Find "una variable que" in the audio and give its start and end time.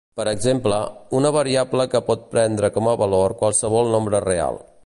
1.19-2.03